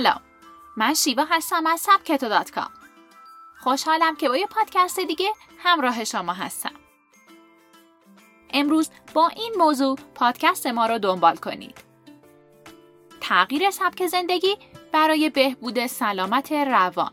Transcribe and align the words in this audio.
سلام. 0.00 0.20
من 0.76 0.94
شیوا 0.94 1.24
هستم 1.30 1.66
از 1.66 1.80
سبکتو 1.80 2.28
دات 2.28 2.50
کام. 2.50 2.70
خوشحالم 3.58 4.16
که 4.16 4.28
با 4.28 4.36
یه 4.36 4.46
پادکست 4.46 5.00
دیگه 5.00 5.28
همراه 5.58 6.04
شما 6.04 6.32
هستم. 6.32 6.72
امروز 8.50 8.90
با 9.14 9.28
این 9.28 9.54
موضوع 9.58 9.98
پادکست 10.14 10.66
ما 10.66 10.86
رو 10.86 10.98
دنبال 10.98 11.36
کنید. 11.36 11.78
تغییر 13.20 13.70
سبک 13.70 14.06
زندگی 14.06 14.56
برای 14.92 15.30
بهبود 15.30 15.86
سلامت 15.86 16.52
روان. 16.52 17.12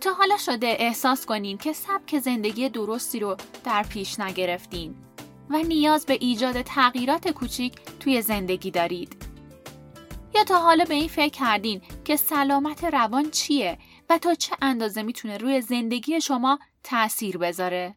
تا 0.00 0.12
حالا 0.12 0.36
شده 0.36 0.76
احساس 0.78 1.26
کنین 1.26 1.58
که 1.58 1.72
سبک 1.72 2.18
زندگی 2.18 2.68
درستی 2.68 3.20
رو 3.20 3.36
در 3.64 3.82
پیش 3.82 4.20
نگرفتین 4.20 4.94
و 5.50 5.56
نیاز 5.56 6.06
به 6.06 6.18
ایجاد 6.20 6.62
تغییرات 6.62 7.28
کوچیک 7.28 7.74
توی 8.00 8.22
زندگی 8.22 8.70
دارید. 8.70 9.17
تا 10.44 10.60
حالا 10.60 10.84
به 10.84 10.94
این 10.94 11.08
فکر 11.08 11.28
کردین 11.28 11.82
که 12.04 12.16
سلامت 12.16 12.84
روان 12.84 13.30
چیه 13.30 13.78
و 14.10 14.18
تا 14.18 14.34
چه 14.34 14.56
اندازه 14.62 15.02
می‌تونه 15.02 15.38
روی 15.38 15.60
زندگی 15.60 16.20
شما 16.20 16.58
تأثیر 16.82 17.38
بذاره؟ 17.38 17.96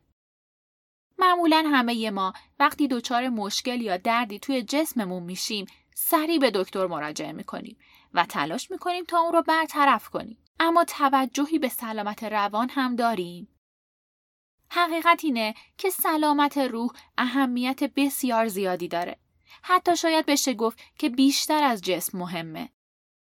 معمولا 1.20 1.64
همه 1.68 2.10
ما 2.10 2.34
وقتی 2.60 2.88
دچار 2.88 3.30
مشکل 3.30 3.82
یا 3.82 3.98
دردی 3.98 4.40
توی 4.40 4.62
جسممون 4.62 5.24
میشیم 5.24 5.66
سریع 5.96 6.40
به 6.40 6.52
دکتر 6.52 6.88
مراجعه 6.88 7.32
می‌کنیم 7.32 7.78
و 8.14 8.26
تلاش 8.26 8.72
می‌کنیم 8.72 9.04
تا 9.04 9.20
اون 9.20 9.34
رو 9.34 9.42
برطرف 9.42 10.10
کنیم. 10.10 10.38
اما 10.60 10.84
توجهی 10.84 11.60
به 11.60 11.70
سلامت 11.70 12.24
روان 12.24 12.70
هم 12.70 12.96
داریم. 12.96 13.48
حقیقت 14.70 15.22
اینه 15.24 15.54
که 15.78 15.90
سلامت 15.90 16.58
روح 16.58 16.92
اهمیت 17.18 17.84
بسیار 17.84 18.48
زیادی 18.48 18.88
داره. 18.88 19.21
حتی 19.62 19.98
شاید 19.98 20.26
بشه 20.26 20.54
گفت 20.54 20.80
که 21.00 21.10
بیشتر 21.10 21.64
از 21.64 21.82
جسم 21.82 22.18
مهمه. 22.18 22.70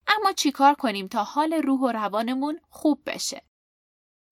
اما 0.06 0.32
چیکار 0.32 0.74
کنیم 0.74 1.08
تا 1.08 1.24
حال 1.24 1.52
روح 1.52 1.80
و 1.80 1.92
روانمون 1.92 2.60
خوب 2.70 3.02
بشه؟ 3.06 3.42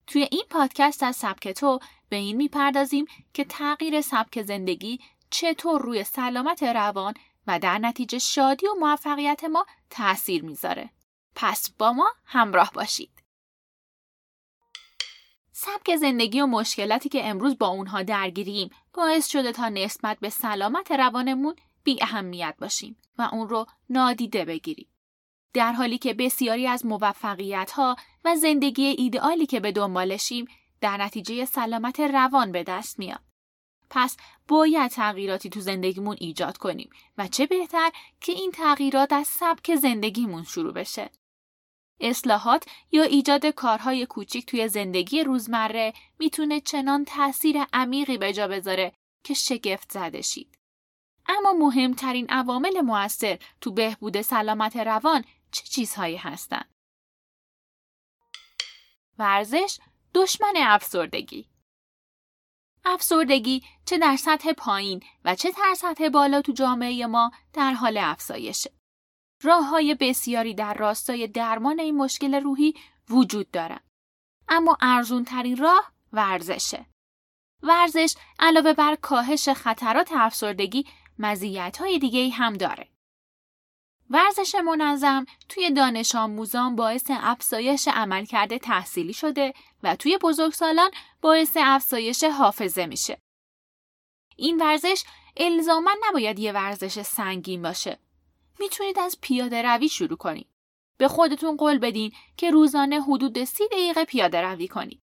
توی 0.06 0.28
این 0.30 0.44
پادکست 0.50 1.02
از 1.02 1.16
سبک 1.16 1.48
تو 1.48 1.78
به 2.08 2.16
این 2.16 2.36
می‌پردازیم 2.36 3.06
که 3.34 3.44
تغییر 3.44 4.00
سبک 4.00 4.42
زندگی 4.42 5.00
چطور 5.30 5.82
روی 5.82 6.04
سلامت 6.04 6.62
روان 6.62 7.14
و 7.46 7.58
در 7.58 7.78
نتیجه 7.78 8.18
شادی 8.18 8.66
و 8.66 8.74
موفقیت 8.74 9.44
ما 9.44 9.66
تأثیر 9.90 10.44
می‌ذاره. 10.44 10.90
پس 11.34 11.70
با 11.78 11.92
ما 11.92 12.12
همراه 12.24 12.70
باشید. 12.74 13.10
سبک 15.52 15.96
زندگی 15.96 16.40
و 16.40 16.46
مشکلاتی 16.46 17.08
که 17.08 17.28
امروز 17.28 17.58
با 17.58 17.66
اونها 17.66 18.02
درگیریم 18.02 18.70
باعث 18.92 19.28
شده 19.28 19.52
تا 19.52 19.68
نسبت 19.68 20.18
به 20.20 20.30
سلامت 20.30 20.92
روانمون 20.92 21.56
بی 21.84 22.02
اهمیت 22.02 22.54
باشیم 22.60 22.96
و 23.18 23.28
اون 23.32 23.48
رو 23.48 23.66
نادیده 23.90 24.44
بگیریم. 24.44 24.88
در 25.54 25.72
حالی 25.72 25.98
که 25.98 26.14
بسیاری 26.14 26.66
از 26.66 26.86
موفقیت 26.86 27.70
ها 27.70 27.96
و 28.24 28.36
زندگی 28.36 28.84
ایدئالی 28.84 29.46
که 29.46 29.60
به 29.60 29.72
دنبالشیم 29.72 30.46
در 30.80 30.96
نتیجه 30.96 31.44
سلامت 31.44 32.00
روان 32.00 32.52
به 32.52 32.62
دست 32.62 32.98
میاد. 32.98 33.20
پس 33.90 34.16
باید 34.48 34.90
تغییراتی 34.90 35.50
تو 35.50 35.60
زندگیمون 35.60 36.16
ایجاد 36.20 36.56
کنیم 36.56 36.90
و 37.18 37.28
چه 37.28 37.46
بهتر 37.46 37.90
که 38.20 38.32
این 38.32 38.50
تغییرات 38.50 39.12
از 39.12 39.26
سبک 39.26 39.74
زندگیمون 39.74 40.44
شروع 40.44 40.72
بشه. 40.72 41.10
اصلاحات 42.00 42.64
یا 42.92 43.02
ایجاد 43.02 43.46
کارهای 43.46 44.06
کوچیک 44.06 44.46
توی 44.46 44.68
زندگی 44.68 45.24
روزمره 45.24 45.92
می‌تونه 46.18 46.60
چنان 46.60 47.04
تاثیر 47.04 47.56
عمیقی 47.72 48.18
به 48.18 48.32
جا 48.32 48.48
بذاره 48.48 48.92
که 49.24 49.34
شگفت 49.34 49.92
زده 49.92 50.22
شید. 50.22 50.58
اما 51.26 51.52
مهمترین 51.52 52.26
عوامل 52.28 52.80
موثر 52.80 53.38
تو 53.60 53.70
بهبود 53.70 54.22
سلامت 54.22 54.76
روان 54.76 55.24
چه 55.50 55.64
چیزهایی 55.64 56.16
هستند؟ 56.16 56.70
ورزش 59.18 59.78
دشمن 60.14 60.54
افسردگی 60.56 61.48
افسردگی 62.84 63.62
چه 63.86 63.98
در 63.98 64.16
سطح 64.16 64.52
پایین 64.52 65.02
و 65.24 65.34
چه 65.34 65.50
در 65.50 65.74
سطح 65.76 66.08
بالا 66.08 66.42
تو 66.42 66.52
جامعه 66.52 67.06
ما 67.06 67.30
در 67.52 67.72
حال 67.72 67.98
افزایشه. 67.98 68.72
راه 69.42 69.64
های 69.64 69.94
بسیاری 69.94 70.54
در 70.54 70.74
راستای 70.74 71.26
درمان 71.26 71.80
این 71.80 71.96
مشکل 71.96 72.34
روحی 72.34 72.74
وجود 73.10 73.50
دارن. 73.50 73.80
اما 74.48 74.76
ارزون 74.80 75.24
ترین 75.24 75.56
راه 75.56 75.92
ورزشه. 76.12 76.86
ورزش 77.62 78.14
علاوه 78.38 78.72
بر 78.72 78.94
کاهش 78.94 79.48
خطرات 79.48 80.12
افسردگی 80.12 80.86
مزیت 81.18 81.76
های 81.76 81.98
دیگه 81.98 82.28
هم 82.28 82.52
داره. 82.52 82.88
ورزش 84.10 84.54
منظم 84.54 85.24
توی 85.48 85.70
دانش 85.70 86.14
آموزان 86.14 86.76
باعث 86.76 87.04
افزایش 87.10 87.88
عملکرد 87.88 88.56
تحصیلی 88.56 89.12
شده 89.12 89.54
و 89.82 89.96
توی 89.96 90.18
بزرگسالان 90.18 90.90
باعث 91.20 91.56
افزایش 91.60 92.24
حافظه 92.24 92.86
میشه. 92.86 93.22
این 94.36 94.60
ورزش 94.60 95.04
الزاما 95.36 95.90
نباید 96.08 96.38
یه 96.38 96.52
ورزش 96.52 97.02
سنگین 97.02 97.62
باشه. 97.62 97.98
می‌تونید 98.60 98.98
از 98.98 99.18
پیاده 99.20 99.62
روی 99.62 99.88
شروع 99.88 100.16
کنید. 100.16 100.48
به 100.98 101.08
خودتون 101.08 101.56
قول 101.56 101.78
بدین 101.78 102.12
که 102.36 102.50
روزانه 102.50 103.02
حدود 103.02 103.44
سی 103.44 103.68
دقیقه 103.68 104.04
پیاده 104.04 104.40
روی 104.40 104.68
کنید. 104.68 105.03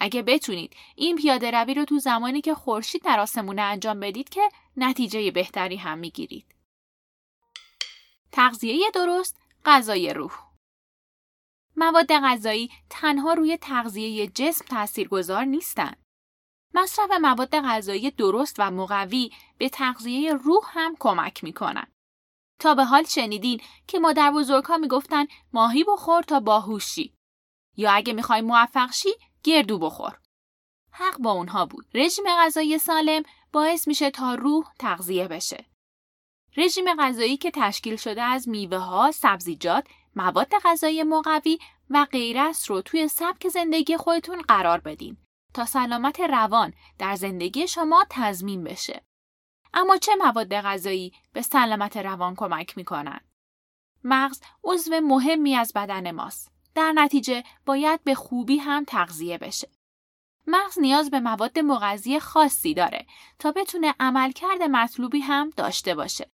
اگه 0.00 0.22
بتونید 0.22 0.76
این 0.96 1.16
پیاده 1.16 1.50
روی 1.50 1.74
رو 1.74 1.84
تو 1.84 1.98
زمانی 1.98 2.40
که 2.40 2.54
خورشید 2.54 3.02
در 3.02 3.20
آسمونه 3.20 3.62
انجام 3.62 4.00
بدید 4.00 4.28
که 4.28 4.48
نتیجه 4.76 5.30
بهتری 5.30 5.76
هم 5.76 5.98
می‌گیرید. 5.98 6.54
تغذیه 8.32 8.90
درست، 8.94 9.36
غذای 9.64 10.14
روح. 10.14 10.32
مواد 11.76 12.12
غذایی 12.12 12.70
تنها 12.90 13.32
روی 13.32 13.56
تغذیه 13.56 14.26
جسم 14.26 14.64
تاثیرگذار 14.64 15.44
نیستند. 15.44 16.02
مصرف 16.74 17.10
مواد 17.10 17.60
غذایی 17.60 18.10
درست 18.10 18.56
و 18.58 18.70
مقوی 18.70 19.30
به 19.58 19.68
تغذیه 19.68 20.34
روح 20.34 20.64
هم 20.66 20.96
کمک 20.98 21.44
می‌کنن. 21.44 21.86
تا 22.58 22.74
به 22.74 22.84
حال 22.84 23.04
شنیدین 23.04 23.60
که 23.86 23.98
مادر 23.98 24.30
بزرگها 24.30 24.78
می‌گفتن 24.78 25.26
ماهی 25.52 25.84
بخور 25.84 26.22
تا 26.22 26.40
باهوشی 26.40 27.14
یا 27.76 27.92
اگه 27.92 28.12
می‌خوای 28.12 28.40
موفق 28.40 28.92
شی 28.92 29.10
گردو 29.44 29.78
بخور. 29.78 30.18
حق 30.92 31.18
با 31.18 31.30
اونها 31.30 31.66
بود. 31.66 31.86
رژیم 31.94 32.24
غذایی 32.28 32.78
سالم 32.78 33.22
باعث 33.52 33.88
میشه 33.88 34.10
تا 34.10 34.34
روح 34.34 34.64
تغذیه 34.78 35.28
بشه. 35.28 35.64
رژیم 36.56 36.94
غذایی 36.98 37.36
که 37.36 37.50
تشکیل 37.50 37.96
شده 37.96 38.22
از 38.22 38.48
میوه 38.48 38.78
ها، 38.78 39.10
سبزیجات، 39.10 39.86
مواد 40.16 40.52
غذایی 40.64 41.02
مقوی 41.02 41.58
و 41.90 42.06
غیره 42.10 42.40
است 42.40 42.70
رو 42.70 42.82
توی 42.82 43.08
سبک 43.08 43.48
زندگی 43.48 43.96
خودتون 43.96 44.42
قرار 44.42 44.80
بدین 44.80 45.16
تا 45.54 45.64
سلامت 45.64 46.20
روان 46.20 46.74
در 46.98 47.14
زندگی 47.14 47.68
شما 47.68 48.06
تضمین 48.10 48.64
بشه. 48.64 49.04
اما 49.74 49.96
چه 49.96 50.14
مواد 50.14 50.54
غذایی 50.54 51.12
به 51.32 51.42
سلامت 51.42 51.96
روان 51.96 52.34
کمک 52.34 52.76
می‌کنن؟ 52.76 53.20
مغز 54.04 54.40
عضو 54.64 55.00
مهمی 55.00 55.54
از 55.54 55.72
بدن 55.74 56.10
ماست. 56.10 56.52
در 56.74 56.92
نتیجه 56.92 57.44
باید 57.66 58.04
به 58.04 58.14
خوبی 58.14 58.56
هم 58.56 58.84
تغذیه 58.84 59.38
بشه. 59.38 59.68
مغز 60.46 60.78
نیاز 60.78 61.10
به 61.10 61.20
مواد 61.20 61.58
مغذی 61.58 62.20
خاصی 62.20 62.74
داره 62.74 63.06
تا 63.38 63.52
بتونه 63.52 63.94
عملکرد 64.00 64.62
مطلوبی 64.62 65.20
هم 65.20 65.50
داشته 65.56 65.94
باشه. 65.94 66.30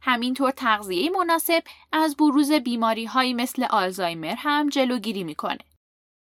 همینطور 0.00 0.50
تغذیه 0.50 1.10
مناسب 1.10 1.62
از 1.92 2.16
بروز 2.16 2.52
بیماری 2.52 3.04
هایی 3.04 3.34
مثل 3.34 3.64
آلزایمر 3.64 4.34
هم 4.38 4.68
جلوگیری 4.68 5.24
می‌کنه. 5.24 5.58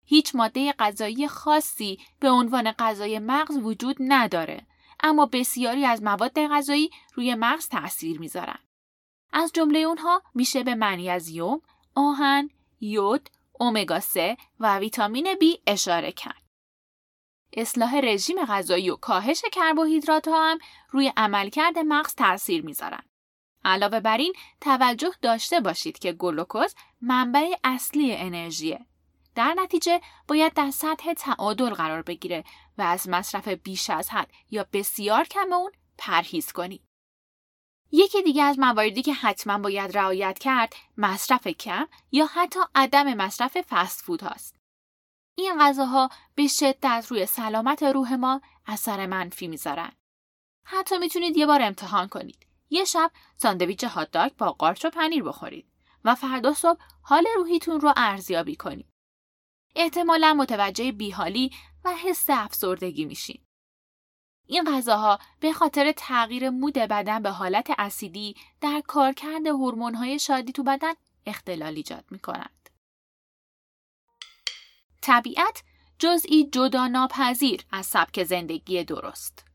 هیچ 0.05 0.35
ماده 0.35 0.73
غذایی 0.79 1.27
خاصی 1.27 1.99
به 2.19 2.29
عنوان 2.29 2.71
غذای 2.71 3.19
مغز 3.19 3.57
وجود 3.57 3.95
نداره 3.99 4.65
اما 4.99 5.25
بسیاری 5.25 5.85
از 5.85 6.03
مواد 6.03 6.47
غذایی 6.47 6.89
روی 7.15 7.35
مغز 7.35 7.67
تاثیر 7.67 8.19
می‌ذارن. 8.19 8.59
از 9.33 9.51
جمله 9.53 9.79
اونها 9.79 10.21
میشه 10.35 10.63
به 10.63 10.75
منیزیم، 10.75 11.61
آهن، 11.95 12.49
یود، 12.81 13.29
امگا 13.59 13.99
3 13.99 14.37
و 14.59 14.77
ویتامین 14.77 15.33
B 15.33 15.59
اشاره 15.67 16.11
کرد. 16.11 16.43
اصلاح 17.53 17.99
رژیم 17.99 18.45
غذایی 18.45 18.89
و 18.89 18.95
کاهش 18.95 19.41
کربوهیدرات 19.51 20.27
ها 20.27 20.51
هم 20.51 20.59
روی 20.89 21.13
عملکرد 21.17 21.79
مغز 21.79 22.15
تاثیر 22.15 22.65
می‌ذارن. 22.65 23.03
علاوه 23.65 23.99
بر 23.99 24.17
این 24.17 24.33
توجه 24.61 25.11
داشته 25.21 25.59
باشید 25.59 25.99
که 25.99 26.11
گلوکوز 26.11 26.75
منبع 27.01 27.53
اصلی 27.63 28.15
انرژیه. 28.15 28.85
در 29.35 29.53
نتیجه 29.57 30.01
باید 30.27 30.53
در 30.53 30.71
سطح 30.71 31.13
تعادل 31.13 31.69
قرار 31.69 32.01
بگیره 32.01 32.43
و 32.77 32.81
از 32.81 33.09
مصرف 33.09 33.47
بیش 33.47 33.89
از 33.89 34.09
حد 34.09 34.31
یا 34.51 34.65
بسیار 34.73 35.23
کم 35.23 35.53
اون 35.53 35.71
پرهیز 35.97 36.51
کنید. 36.51 36.88
یکی 37.91 38.23
دیگه 38.23 38.43
از 38.43 38.59
مواردی 38.59 39.01
که 39.01 39.13
حتما 39.13 39.57
باید 39.57 39.97
رعایت 39.97 40.39
کرد 40.39 40.73
مصرف 40.97 41.47
کم 41.47 41.87
یا 42.11 42.25
حتی 42.25 42.59
عدم 42.75 43.13
مصرف 43.13 43.57
فست 43.69 44.01
فود 44.01 44.21
هاست. 44.21 44.55
این 45.35 45.57
غذاها 45.59 46.09
به 46.35 46.47
شدت 46.47 47.05
روی 47.09 47.25
سلامت 47.25 47.83
روح 47.83 48.15
ما 48.15 48.41
اثر 48.65 49.05
منفی 49.05 49.47
می‌ذارن. 49.47 49.91
حتی 50.63 50.97
می‌تونید 50.97 51.37
یه 51.37 51.45
بار 51.45 51.61
امتحان 51.61 52.07
کنید. 52.07 52.45
یه 52.69 52.85
شب 52.85 53.11
ساندویچ 53.37 53.83
هات 53.83 54.37
با 54.37 54.51
قارچ 54.51 54.85
و 54.85 54.89
پنیر 54.89 55.23
بخورید 55.23 55.71
و 56.05 56.15
فردا 56.15 56.53
صبح 56.53 56.79
حال 57.01 57.27
روحیتون 57.35 57.81
رو 57.81 57.93
ارزیابی 57.97 58.55
کنید. 58.55 58.89
احتمالا 59.75 60.33
متوجه 60.33 60.91
بیحالی 60.91 61.51
و 61.85 61.95
حس 61.95 62.25
افسردگی 62.29 63.05
میشین. 63.05 63.41
این 64.49 64.63
غذاها 64.63 65.19
به 65.39 65.53
خاطر 65.53 65.91
تغییر 65.91 66.49
مود 66.49 66.73
بدن 66.73 67.21
به 67.21 67.29
حالت 67.29 67.71
اسیدی 67.77 68.35
در 68.61 68.83
کارکرد 68.87 69.47
هورمون‌های 69.47 70.19
شادی 70.19 70.51
تو 70.51 70.63
بدن 70.63 70.93
اختلال 71.25 71.75
ایجاد 71.75 72.05
می‌کنند. 72.11 72.69
طبیعت 75.01 75.63
جزئی 75.99 76.49
جدا 76.51 76.87
ناپذیر 76.87 77.65
از 77.71 77.85
سبک 77.85 78.23
زندگی 78.23 78.83
درست. 78.83 79.45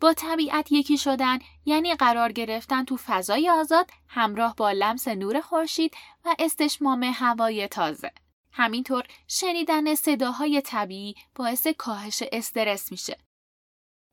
با 0.00 0.12
طبیعت 0.12 0.72
یکی 0.72 0.98
شدن 0.98 1.38
یعنی 1.64 1.94
قرار 1.94 2.32
گرفتن 2.32 2.84
تو 2.84 2.96
فضای 2.96 3.50
آزاد 3.50 3.90
همراه 4.08 4.54
با 4.56 4.70
لمس 4.70 5.08
نور 5.08 5.40
خورشید 5.40 5.94
و 6.24 6.34
استشمام 6.38 7.02
هوای 7.02 7.68
تازه. 7.68 8.12
همینطور 8.52 9.04
شنیدن 9.28 9.94
صداهای 9.94 10.60
طبیعی 10.60 11.14
باعث 11.34 11.66
کاهش 11.66 12.22
استرس 12.32 12.92
میشه. 12.92 13.23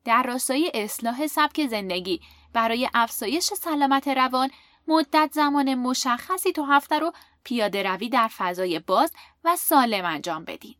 در 0.04 0.22
راستای 0.22 0.70
اصلاح 0.74 1.26
سبک 1.26 1.66
زندگی 1.66 2.20
برای 2.52 2.88
افزایش 2.94 3.44
سلامت 3.44 4.08
روان 4.08 4.50
مدت 4.88 5.30
زمان 5.32 5.74
مشخصی 5.74 6.52
تو 6.52 6.64
هفته 6.64 6.98
رو 6.98 7.12
پیاده 7.44 7.82
روی 7.82 8.08
در 8.08 8.28
فضای 8.28 8.78
باز 8.78 9.12
و 9.44 9.56
سالم 9.56 10.04
انجام 10.04 10.44
بدین. 10.44 10.74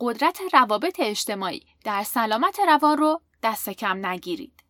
قدرت 0.00 0.40
روابط 0.52 1.00
اجتماعی 1.00 1.66
در 1.84 2.02
سلامت 2.02 2.60
روان 2.60 2.98
رو 2.98 3.20
دست 3.42 3.70
کم 3.70 4.06
نگیرید. 4.06 4.64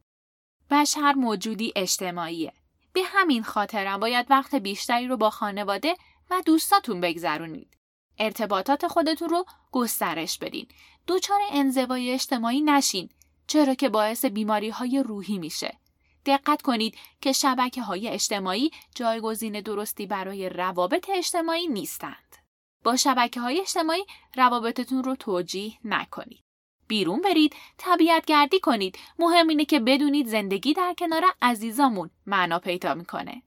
بشر 0.70 1.12
موجودی 1.12 1.72
اجتماعیه. 1.76 2.52
به 2.92 3.00
همین 3.04 3.42
خاطر 3.42 3.98
باید 3.98 4.26
وقت 4.30 4.54
بیشتری 4.54 5.08
رو 5.08 5.16
با 5.16 5.30
خانواده 5.30 5.96
و 6.30 6.42
دوستاتون 6.46 7.00
بگذرونید. 7.00 7.76
ارتباطات 8.18 8.86
خودتون 8.86 9.28
رو 9.28 9.44
گسترش 9.72 10.38
بدین. 10.38 10.68
دوچار 11.06 11.40
انزوای 11.50 12.12
اجتماعی 12.12 12.60
نشین 12.60 13.08
چرا 13.46 13.74
که 13.74 13.88
باعث 13.88 14.24
بیماری 14.24 14.70
های 14.70 15.02
روحی 15.06 15.38
میشه. 15.38 15.78
دقت 16.26 16.62
کنید 16.62 16.98
که 17.20 17.32
شبکه 17.32 17.82
های 17.82 18.08
اجتماعی 18.08 18.70
جایگزین 18.94 19.60
درستی 19.60 20.06
برای 20.06 20.48
روابط 20.48 21.10
اجتماعی 21.14 21.66
نیستند. 21.66 22.36
با 22.84 22.96
شبکه 22.96 23.40
های 23.40 23.60
اجتماعی 23.60 24.04
روابطتون 24.36 25.04
رو 25.04 25.16
توجیه 25.16 25.72
نکنید. 25.84 26.44
بیرون 26.88 27.20
برید، 27.20 27.56
طبیعت 27.78 28.26
گردی 28.26 28.60
کنید. 28.60 28.98
مهم 29.18 29.48
اینه 29.48 29.64
که 29.64 29.80
بدونید 29.80 30.26
زندگی 30.26 30.74
در 30.74 30.94
کنار 30.98 31.24
عزیزامون 31.42 32.10
معنا 32.26 32.58
پیدا 32.58 32.94
می‌کنه. 32.94 33.42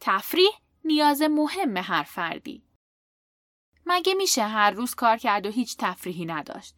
تفریح 0.00 0.50
نیاز 0.84 1.22
مهم 1.22 1.76
هر 1.76 2.02
فردی. 2.02 2.63
مگه 3.86 4.14
میشه 4.14 4.42
هر 4.42 4.70
روز 4.70 4.94
کار 4.94 5.16
کرد 5.16 5.46
و 5.46 5.50
هیچ 5.50 5.76
تفریحی 5.78 6.24
نداشت؟ 6.24 6.76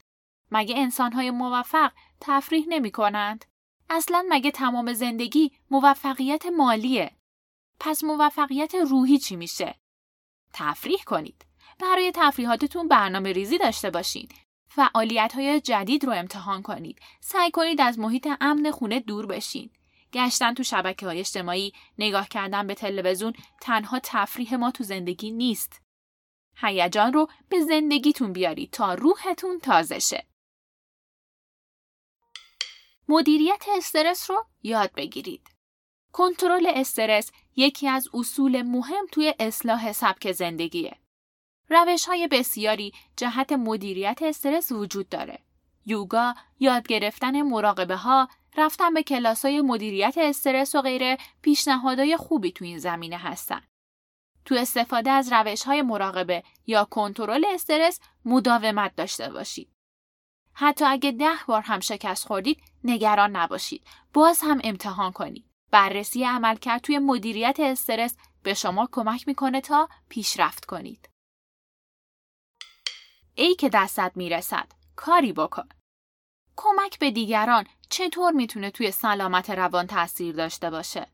مگه 0.50 0.79
انسانهای 0.79 1.31
موفق 1.31 1.93
تفریح 2.20 2.64
نمی 2.69 2.91
کنند؟ 2.91 3.44
اصلا 3.91 4.25
مگه 4.29 4.50
تمام 4.50 4.93
زندگی 4.93 5.53
موفقیت 5.70 6.47
مالیه؟ 6.47 7.11
پس 7.81 8.05
موفقیت 8.05 8.75
روحی 8.75 9.19
چی 9.19 9.37
میشه؟ 9.37 9.75
تفریح 10.53 11.03
کنید. 11.06 11.47
برای 11.81 12.12
تفریحاتتون 12.14 12.88
برنامه 12.88 13.32
ریزی 13.32 13.58
داشته 13.58 13.91
باشید. 13.91 14.35
فعالیت 14.69 15.32
های 15.35 15.61
جدید 15.61 16.05
رو 16.05 16.12
امتحان 16.12 16.62
کنید. 16.62 17.00
سعی 17.20 17.50
کنید 17.50 17.81
از 17.81 17.99
محیط 17.99 18.29
امن 18.41 18.70
خونه 18.70 19.00
دور 19.00 19.26
بشین. 19.26 19.70
گشتن 20.12 20.55
تو 20.55 20.62
شبکه 20.62 21.06
های 21.06 21.20
اجتماعی، 21.20 21.73
نگاه 21.99 22.29
کردن 22.29 22.67
به 22.67 22.75
تلویزیون 22.75 23.32
تنها 23.61 24.00
تفریح 24.03 24.55
ما 24.55 24.70
تو 24.70 24.85
زندگی 24.85 25.31
نیست. 25.31 25.85
هیجان 26.56 27.12
رو 27.12 27.29
به 27.49 27.61
زندگیتون 27.61 28.32
بیارید 28.32 28.70
تا 28.70 28.94
روحتون 28.94 29.58
تازه 29.58 29.99
شه. 29.99 30.26
مدیریت 33.08 33.64
استرس 33.76 34.31
رو 34.31 34.44
یاد 34.62 34.93
بگیرید. 34.97 35.49
کنترل 36.12 36.67
استرس 36.75 37.31
یکی 37.56 37.88
از 37.88 38.08
اصول 38.14 38.62
مهم 38.62 39.06
توی 39.12 39.35
اصلاح 39.38 39.93
سبک 39.93 40.32
زندگیه. 40.32 40.97
روش 41.69 42.06
های 42.06 42.29
بسیاری 42.29 42.93
جهت 43.17 43.53
مدیریت 43.53 44.19
استرس 44.23 44.73
وجود 44.73 45.08
داره. 45.08 45.38
یوگا، 45.87 46.35
یاد 46.58 46.87
گرفتن 46.87 47.43
مراقبه 47.43 47.97
ها، 47.97 48.29
رفتن 48.56 48.94
به 48.94 49.03
کلاس 49.03 49.44
های 49.44 49.61
مدیریت 49.61 50.14
استرس 50.19 50.75
و 50.75 50.82
غیره 50.82 51.19
پیشنهادهای 51.43 52.17
خوبی 52.17 52.53
تو 52.53 52.64
این 52.64 52.79
زمینه 52.79 53.17
هستن. 53.17 53.62
تو 54.46 54.54
استفاده 54.54 55.10
از 55.10 55.32
روش 55.32 55.62
های 55.62 55.82
مراقبه 55.82 56.43
یا 56.66 56.84
کنترل 56.84 57.44
استرس 57.54 58.00
مداومت 58.25 58.96
داشته 58.96 59.31
باشید. 59.31 59.72
حتی 60.52 60.84
اگه 60.84 61.10
ده 61.10 61.34
بار 61.46 61.62
هم 61.62 61.81
شکست 61.81 62.26
خوردید 62.26 62.62
نگران 62.84 63.37
نباشید. 63.37 63.87
باز 64.12 64.40
هم 64.43 64.60
امتحان 64.64 65.12
کنید. 65.12 65.50
بررسی 65.70 66.25
عملکرد 66.25 66.81
توی 66.81 66.98
مدیریت 66.98 67.60
استرس 67.60 68.16
به 68.43 68.54
شما 68.54 68.88
کمک 68.93 69.28
می‌کنه 69.28 69.60
تا 69.60 69.88
پیشرفت 70.08 70.64
کنید. 70.64 71.08
ای 73.34 73.54
که 73.54 73.69
دستت 73.69 74.12
می‌رسد 74.14 74.72
کاری 74.96 75.32
بکن. 75.32 75.69
کمک 76.56 76.98
به 76.98 77.10
دیگران 77.10 77.66
چطور 77.90 78.32
می‌تونه 78.32 78.70
توی 78.70 78.90
سلامت 78.90 79.50
روان 79.50 79.87
تاثیر 79.87 80.34
داشته 80.34 80.70
باشه؟ 80.70 81.06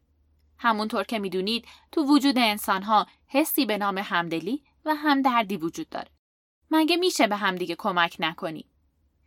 همونطور 0.63 1.05
که 1.05 1.19
می‌دونید 1.19 1.69
تو 1.93 2.05
وجود 2.05 2.39
انسانها 2.39 3.07
حسی 3.27 3.67
به 3.67 3.79
نام 3.79 3.99
همدلی 3.99 4.65
و 4.85 4.95
همدردی 4.95 5.57
وجود 5.57 5.89
داره. 5.89 6.11
مگه 6.71 6.97
میشه 6.97 7.27
به 7.27 7.37
همدیگه 7.37 7.75
کمک 7.75 8.17
نکنیم؟ 8.19 8.71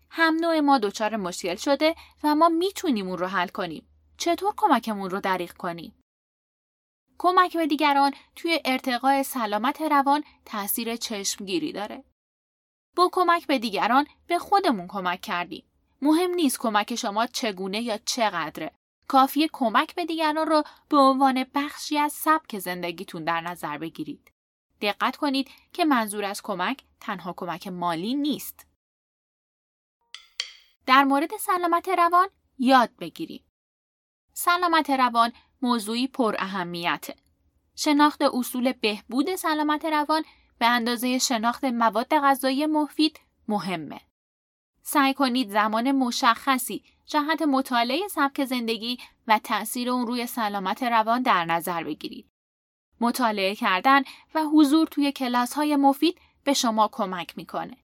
هم 0.10 0.36
نوع 0.36 0.60
ما 0.60 0.78
دچار 0.78 1.16
مشکل 1.16 1.56
شده 1.56 1.96
و 2.24 2.36
ما 2.36 2.50
می‌تونیم 2.50 3.08
اون 3.08 3.18
رو 3.18 3.28
حل 3.28 3.48
کنیم. 3.48 3.88
چطور 4.18 4.54
کمکمون 4.58 5.10
رو 5.10 5.20
دریغ 5.20 5.52
کنیم؟ 5.52 5.96
کمک 7.18 7.58
به 7.58 7.68
دیگران 7.68 8.14
توی 8.36 8.60
ارتقاء 8.66 9.24
سلامت 9.24 9.82
روان 9.82 10.24
تاثیر 10.46 10.96
چشمگیری 10.96 11.72
داره. 11.72 12.04
با 12.96 13.10
کمک 13.12 13.48
به 13.48 13.60
دیگران 13.60 14.08
به 14.28 14.40
خودمون 14.40 14.88
کمک 14.88 15.22
کردیم. 15.22 15.64
مهم 16.02 16.32
نیست 16.32 16.60
کمک 16.60 16.96
شما 16.96 17.28
چگونه 17.28 17.82
یا 17.82 17.98
چقدره. 17.98 18.72
کافی 19.08 19.50
کمک 19.54 19.96
به 19.96 20.06
دیگران 20.06 20.48
رو 20.48 20.64
به 20.90 20.98
عنوان 20.98 21.46
بخشی 21.56 21.98
از 21.98 22.14
سبک 22.14 22.60
زندگیتون 22.60 23.24
در 23.24 23.42
نظر 23.42 23.78
بگیرید. 23.78 24.32
دقت 24.82 25.16
کنید 25.16 25.50
که 25.74 25.86
منظور 25.86 26.24
از 26.24 26.42
کمک 26.42 26.84
تنها 27.00 27.34
کمک 27.38 27.68
مالی 27.68 28.16
نیست. 28.16 28.68
در 30.86 31.04
مورد 31.04 31.38
سلامت 31.38 31.90
روان 31.90 32.28
یاد 32.58 32.90
بگیرید. 33.00 33.46
سلامت 34.34 34.90
روان 34.90 35.32
موضوعی 35.62 36.08
پر 36.08 36.36
اهمیته. 36.40 37.16
شناخت 37.76 38.22
اصول 38.22 38.72
بهبود 38.72 39.36
سلامت 39.36 39.86
روان 39.86 40.24
به 40.60 40.66
اندازه 40.66 41.18
شناخت 41.18 41.64
مواد 41.64 42.16
غذایی 42.16 42.66
مفید 42.66 43.20
مهمه. 43.48 44.02
سعی 44.82 45.14
کنید 45.14 45.50
زمان 45.50 45.92
مشخصی 45.92 46.84
جهت 47.06 47.42
مطالعه 47.42 48.08
سبک 48.08 48.46
زندگی 48.46 48.98
و 49.28 49.40
تأثیر 49.40 49.90
اون 49.90 50.08
روی 50.08 50.28
سلامت 50.28 50.84
روان 50.84 51.22
در 51.22 51.46
نظر 51.46 51.84
بگیرید. 51.84 52.30
مطالعه 53.02 53.56
کردن 53.56 54.04
و 54.36 54.44
حضور 54.44 54.88
توی 54.88 55.12
کلاس 55.12 55.54
های 55.54 55.76
مفید 55.76 56.18
به 56.44 56.54
شما 56.54 56.90
کمک 56.92 57.38
می‌کنه. 57.38 57.78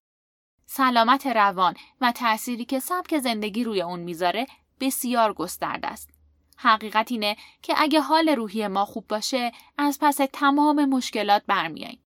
سلامت 0.65 1.27
روان 1.27 1.75
و 2.01 2.11
تأثیری 2.11 2.65
که 2.65 2.79
سبک 2.79 3.17
زندگی 3.17 3.63
روی 3.63 3.81
اون 3.81 3.99
می‌ذاره 3.99 4.47
بسیار 4.79 5.33
گسترده 5.33 5.87
است. 5.87 6.09
حقیقت 6.57 7.11
اینه 7.11 7.37
که 7.61 7.73
اگه 7.77 8.01
حال 8.01 8.29
روحی 8.29 8.67
ما 8.67 8.85
خوب 8.85 9.07
باشه 9.07 9.51
از 9.77 9.99
پس 10.01 10.17
تمام 10.33 10.85
مشکلات 10.85 11.43
برمیاییم. 11.47 12.03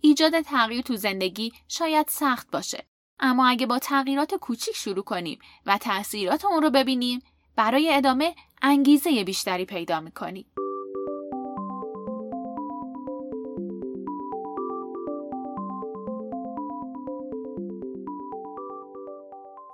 ایجاد 0.00 0.40
تغییر 0.40 0.82
تو 0.82 0.96
زندگی 0.96 1.52
شاید 1.68 2.08
سخت 2.08 2.50
باشه 2.50 2.86
اما 3.20 3.46
اگه 3.48 3.66
با 3.66 3.78
تغییرات 3.78 4.34
کوچیک 4.34 4.76
شروع 4.76 5.04
کنیم 5.04 5.38
و 5.66 5.78
تاثیرات 5.78 6.44
اون 6.44 6.62
رو 6.62 6.70
ببینیم 6.70 7.22
برای 7.56 7.94
ادامه 7.94 8.34
انگیزه 8.62 9.24
بیشتری 9.24 9.64
پیدا 9.64 10.00
می‌کنیم. 10.00 10.46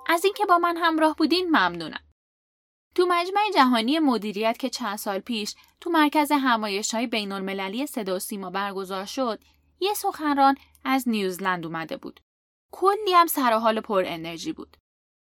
از 0.07 0.25
اینکه 0.25 0.45
با 0.45 0.57
من 0.57 0.77
همراه 0.77 1.15
بودین 1.15 1.47
ممنونم. 1.47 2.03
تو 2.95 3.05
مجمع 3.09 3.41
جهانی 3.55 3.99
مدیریت 3.99 4.57
که 4.59 4.69
چند 4.69 4.97
سال 4.97 5.19
پیش 5.19 5.55
تو 5.81 5.89
مرکز 5.89 6.31
همایش 6.31 6.93
های 6.93 7.07
بین 7.07 7.31
المللی 7.31 7.87
صدا 7.87 8.15
و 8.15 8.19
سیما 8.19 8.49
برگزار 8.49 9.05
شد، 9.05 9.39
یه 9.79 9.93
سخنران 9.93 10.55
از 10.85 11.09
نیوزلند 11.09 11.65
اومده 11.65 11.97
بود. 11.97 12.19
کلی 12.73 13.13
هم 13.13 13.27
سر 13.27 13.53
حال 13.53 13.81
پر 13.81 14.03
انرژی 14.05 14.53
بود. 14.53 14.77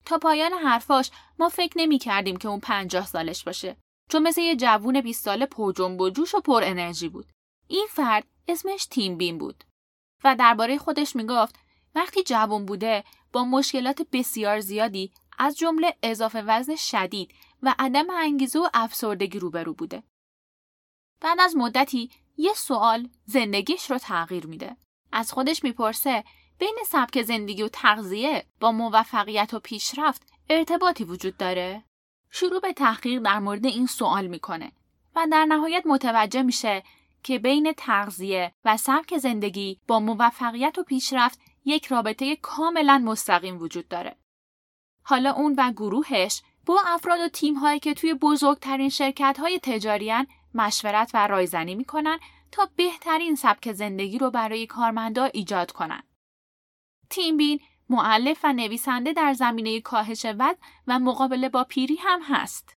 تا 0.05 0.17
پایان 0.17 0.53
حرفاش 0.53 1.11
ما 1.39 1.49
فکر 1.49 1.73
نمی 1.77 1.97
کردیم 1.97 2.37
که 2.37 2.47
اون 2.47 2.59
پنجاه 2.59 3.05
سالش 3.05 3.43
باشه. 3.43 3.77
چون 4.09 4.23
مثل 4.23 4.41
یه 4.41 4.55
جوون 4.55 5.01
20 5.01 5.25
ساله 5.25 5.45
پر 5.45 5.71
جنب 5.71 6.01
و 6.01 6.09
جوش 6.09 6.35
و 6.35 6.41
پر 6.41 6.63
انرژی 6.63 7.09
بود. 7.09 7.31
این 7.67 7.87
فرد 7.89 8.27
اسمش 8.47 8.85
تیم 8.85 9.17
بین 9.17 9.37
بود 9.37 9.63
و 10.23 10.35
درباره 10.35 10.77
خودش 10.77 11.15
می‌گفت 11.15 11.55
وقتی 11.95 12.23
جوان 12.23 12.65
بوده 12.65 13.03
با 13.33 13.43
مشکلات 13.43 14.01
بسیار 14.11 14.59
زیادی 14.59 15.13
از 15.39 15.57
جمله 15.57 15.95
اضافه 16.03 16.41
وزن 16.41 16.75
شدید 16.75 17.33
و 17.63 17.75
عدم 17.79 18.09
انگیزه 18.09 18.59
و 18.59 18.69
افسردگی 18.73 19.39
روبرو 19.39 19.73
بوده. 19.73 20.03
بعد 21.21 21.39
از 21.39 21.55
مدتی 21.55 22.11
یه 22.37 22.53
سوال 22.53 23.09
زندگیش 23.25 23.91
رو 23.91 23.97
تغییر 23.97 24.47
میده. 24.47 24.77
از 25.11 25.31
خودش 25.31 25.63
می‌پرسه 25.63 26.23
بین 26.59 26.77
سبک 26.85 27.21
زندگی 27.21 27.63
و 27.63 27.67
تغذیه 27.67 28.45
با 28.59 28.71
موفقیت 28.71 29.53
و 29.53 29.59
پیشرفت 29.59 30.21
ارتباطی 30.49 31.03
وجود 31.03 31.37
داره؟ 31.37 31.83
شروع 32.31 32.59
به 32.59 32.73
تحقیق 32.73 33.21
در 33.21 33.39
مورد 33.39 33.65
این 33.65 33.87
سوال 33.87 34.27
می‌کنه 34.27 34.71
و 35.15 35.27
در 35.31 35.45
نهایت 35.45 35.83
متوجه 35.85 36.41
میشه 36.41 36.83
که 37.23 37.39
بین 37.39 37.73
تغذیه 37.77 38.53
و 38.65 38.77
سبک 38.77 39.17
زندگی 39.17 39.79
با 39.87 39.99
موفقیت 39.99 40.77
و 40.77 40.83
پیشرفت 40.83 41.39
یک 41.65 41.85
رابطه 41.85 42.35
کاملا 42.35 42.97
مستقیم 42.97 43.61
وجود 43.61 43.87
داره. 43.87 44.15
حالا 45.03 45.31
اون 45.31 45.55
و 45.57 45.71
گروهش 45.71 46.41
با 46.65 46.81
افراد 46.85 47.19
و 47.19 47.27
تیم 47.29 47.53
هایی 47.53 47.79
که 47.79 47.93
توی 47.93 48.13
بزرگترین 48.13 48.89
شرکت 48.89 49.37
های 49.39 49.59
تجاریان 49.59 50.27
مشورت 50.53 51.11
و 51.13 51.27
رایزنی 51.27 51.75
می‌کنن 51.75 52.19
تا 52.51 52.69
بهترین 52.75 53.35
سبک 53.35 53.73
زندگی 53.73 54.17
رو 54.17 54.31
برای 54.31 54.67
کارمندا 54.67 55.25
ایجاد 55.25 55.71
کنن. 55.71 56.03
تیم 57.09 57.37
بین 57.37 57.59
معلف 57.89 58.39
و 58.43 58.53
نویسنده 58.53 59.13
در 59.13 59.33
زمینه 59.33 59.81
کاهش 59.81 60.25
وزن 60.25 60.55
و 60.87 60.99
مقابله 60.99 61.49
با 61.49 61.63
پیری 61.63 61.95
هم 61.95 62.21
هست. 62.23 62.77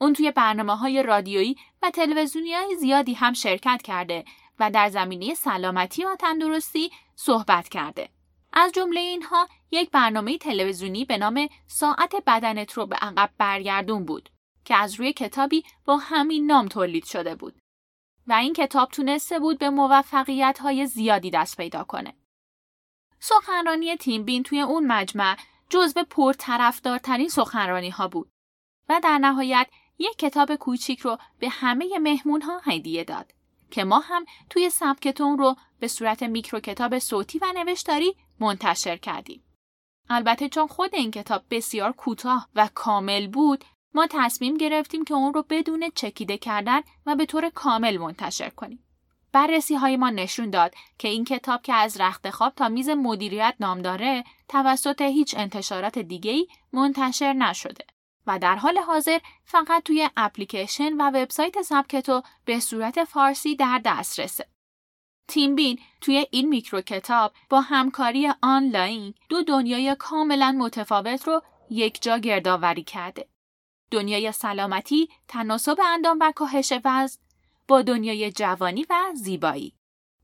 اون 0.00 0.12
توی 0.12 0.30
برنامه 0.30 0.76
های 0.76 1.02
رادیویی 1.02 1.56
و 1.82 1.90
تلویزیونی 1.90 2.52
های 2.52 2.76
زیادی 2.76 3.14
هم 3.14 3.32
شرکت 3.32 3.82
کرده 3.82 4.24
و 4.58 4.70
در 4.70 4.88
زمینه 4.88 5.34
سلامتی 5.34 6.04
و 6.04 6.16
تندرستی 6.16 6.90
صحبت 7.16 7.68
کرده. 7.68 8.08
از 8.52 8.72
جمله 8.72 9.00
اینها 9.00 9.48
یک 9.70 9.90
برنامه 9.90 10.38
تلویزیونی 10.38 11.04
به 11.04 11.18
نام 11.18 11.48
ساعت 11.66 12.14
بدنت 12.26 12.72
رو 12.72 12.86
به 12.86 12.96
عقب 12.96 13.30
برگردون 13.38 14.04
بود 14.04 14.28
که 14.64 14.76
از 14.76 14.94
روی 14.94 15.12
کتابی 15.12 15.64
با 15.84 15.96
همین 15.96 16.46
نام 16.46 16.68
تولید 16.68 17.04
شده 17.04 17.34
بود 17.34 17.54
و 18.26 18.32
این 18.32 18.52
کتاب 18.52 18.88
تونسته 18.90 19.38
بود 19.38 19.58
به 19.58 19.70
موفقیت 19.70 20.58
های 20.58 20.86
زیادی 20.86 21.30
دست 21.30 21.56
پیدا 21.56 21.84
کنه. 21.84 22.14
سخنرانی 23.20 23.96
تیم 23.96 24.24
بین 24.24 24.42
توی 24.42 24.60
اون 24.60 24.86
مجمع 24.86 25.36
جزو 25.70 26.04
پرطرفدارترین 26.10 27.28
سخنرانی 27.28 27.90
ها 27.90 28.08
بود 28.08 28.30
و 28.88 29.00
در 29.04 29.18
نهایت 29.18 29.66
یک 29.98 30.18
کتاب 30.18 30.54
کوچیک 30.54 31.00
رو 31.00 31.18
به 31.38 31.48
همه 31.48 31.98
مهمون 31.98 32.42
ها 32.42 32.58
هدیه 32.64 33.04
داد 33.04 33.32
که 33.70 33.84
ما 33.84 33.98
هم 33.98 34.24
توی 34.50 34.70
سبکتون 34.70 35.38
رو 35.38 35.56
به 35.80 35.88
صورت 35.88 36.22
میکرو 36.22 36.60
کتاب 36.60 36.98
صوتی 36.98 37.38
و 37.38 37.52
نوشتاری 37.54 38.16
منتشر 38.40 38.96
کردیم. 38.96 39.44
البته 40.10 40.48
چون 40.48 40.66
خود 40.66 40.94
این 40.94 41.10
کتاب 41.10 41.42
بسیار 41.50 41.92
کوتاه 41.92 42.48
و 42.54 42.68
کامل 42.74 43.26
بود 43.26 43.64
ما 43.94 44.06
تصمیم 44.10 44.56
گرفتیم 44.56 45.04
که 45.04 45.14
اون 45.14 45.34
رو 45.34 45.44
بدون 45.50 45.90
چکیده 45.94 46.38
کردن 46.38 46.80
و 47.06 47.16
به 47.16 47.26
طور 47.26 47.50
کامل 47.50 47.98
منتشر 47.98 48.50
کنیم. 48.50 48.84
بررسی 49.32 49.74
های 49.74 49.96
ما 49.96 50.10
نشون 50.10 50.50
داد 50.50 50.74
که 50.98 51.08
این 51.08 51.24
کتاب 51.24 51.62
که 51.62 51.74
از 51.74 52.00
رخت 52.00 52.30
خواب 52.30 52.54
تا 52.54 52.68
میز 52.68 52.88
مدیریت 52.88 53.54
نام 53.60 53.82
داره 53.82 54.24
توسط 54.48 55.02
هیچ 55.02 55.34
انتشارات 55.38 55.98
دیگه‌ای 55.98 56.46
منتشر 56.72 57.32
نشده 57.32 57.84
و 58.26 58.38
در 58.38 58.56
حال 58.56 58.78
حاضر 58.78 59.18
فقط 59.44 59.82
توی 59.82 60.08
اپلیکیشن 60.16 60.92
و 60.92 61.10
وبسایت 61.10 61.62
سبکتو 61.62 62.22
به 62.44 62.60
صورت 62.60 63.04
فارسی 63.04 63.56
در 63.56 63.80
دسترسه. 63.84 64.46
تیم 65.28 65.54
بین 65.54 65.78
توی 66.00 66.26
این 66.30 66.48
میکرو 66.48 66.80
کتاب 66.80 67.32
با 67.50 67.60
همکاری 67.60 68.32
آنلاین 68.42 69.14
دو 69.28 69.42
دنیای 69.42 69.96
کاملا 69.98 70.52
متفاوت 70.52 71.28
رو 71.28 71.42
یک 71.70 72.02
جا 72.02 72.18
گردآوری 72.18 72.84
کرده. 72.84 73.28
دنیای 73.90 74.32
سلامتی، 74.32 75.08
تناسب 75.28 75.80
اندام 75.84 76.18
و 76.20 76.32
کاهش 76.32 76.72
وزن 76.84 77.18
با 77.68 77.82
دنیای 77.82 78.32
جوانی 78.32 78.86
و 78.90 78.94
زیبایی. 79.14 79.74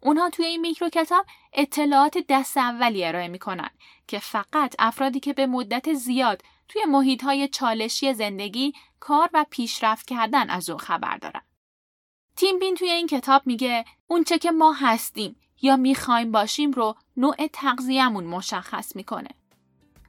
اونها 0.00 0.30
توی 0.30 0.46
این 0.46 0.60
میکرو 0.60 0.88
کتاب 0.88 1.26
اطلاعات 1.52 2.18
دست 2.28 2.56
اولی 2.56 3.04
ارائه 3.04 3.28
می‌کنن 3.28 3.70
که 4.08 4.18
فقط 4.18 4.74
افرادی 4.78 5.20
که 5.20 5.32
به 5.32 5.46
مدت 5.46 5.92
زیاد 5.92 6.42
توی 6.68 6.84
محیط 6.84 7.24
های 7.24 7.48
چالشی 7.48 8.14
زندگی 8.14 8.72
کار 9.00 9.30
و 9.34 9.44
پیشرفت 9.50 10.06
کردن 10.06 10.50
از 10.50 10.70
اون 10.70 10.78
خبر 10.78 11.16
دارن. 11.16 11.42
تیم 12.36 12.58
بین 12.58 12.74
توی 12.74 12.90
این 12.90 13.06
کتاب 13.06 13.42
میگه 13.46 13.84
اونچه 14.06 14.38
که 14.38 14.50
ما 14.50 14.72
هستیم 14.72 15.36
یا 15.62 15.76
می‌خوایم 15.76 16.32
باشیم 16.32 16.70
رو 16.70 16.94
نوع 17.16 17.46
تغذیهمون 17.52 18.24
مشخص 18.24 18.96
می‌کنه. 18.96 19.28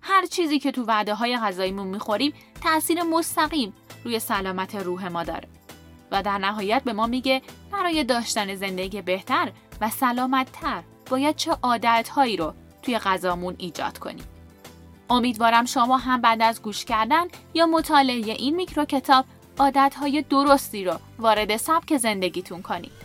هر 0.01 0.25
چیزی 0.25 0.59
که 0.59 0.71
تو 0.71 0.83
وعده 0.83 1.13
های 1.13 1.37
غذاییمون 1.37 1.87
می‌خوریم 1.87 2.33
تاثیر 2.63 3.03
مستقیم 3.03 3.73
روی 4.03 4.19
سلامت 4.19 4.75
روح 4.75 5.07
ما 5.07 5.23
داره. 5.23 5.64
و 6.11 6.23
در 6.23 6.37
نهایت 6.37 6.83
به 6.83 6.93
ما 6.93 7.07
میگه 7.07 7.41
برای 7.71 8.03
داشتن 8.03 8.55
زندگی 8.55 9.01
بهتر 9.01 9.51
و 9.81 9.89
سلامتتر 9.89 10.83
باید 11.09 11.35
چه 11.35 11.51
عادتهایی 11.51 12.37
رو 12.37 12.53
توی 12.81 12.99
غذامون 12.99 13.55
ایجاد 13.57 13.97
کنیم. 13.97 14.25
امیدوارم 15.09 15.65
شما 15.65 15.97
هم 15.97 16.21
بعد 16.21 16.41
از 16.41 16.61
گوش 16.61 16.85
کردن 16.85 17.25
یا 17.53 17.65
مطالعه 17.65 18.15
این 18.15 18.55
میکرو 18.55 18.85
کتاب 18.85 19.25
عادتهای 19.59 20.21
درستی 20.21 20.85
رو 20.85 20.93
وارد 21.19 21.57
سبک 21.57 21.97
زندگیتون 21.97 22.61
کنید. 22.61 23.04